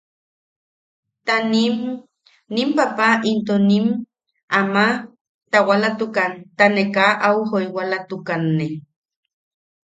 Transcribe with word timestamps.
Ta 1.25 1.35
nim, 1.53 1.75
nim 2.55 2.69
papa 2.77 3.07
into 3.31 3.55
ama 4.59 4.85
tawalatukan 5.51 6.31
ta 6.57 6.65
ne 6.75 6.83
kaa 6.95 7.19
au 7.27 7.37
joiwalatukanne. 7.49 8.67